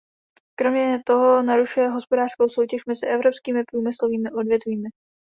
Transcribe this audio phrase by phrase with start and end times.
[0.59, 4.89] Kromě toho narušuje hospodářskou soutěž mezi evropskými průmyslovými odvětvími.